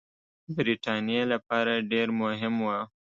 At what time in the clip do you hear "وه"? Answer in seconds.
2.65-2.77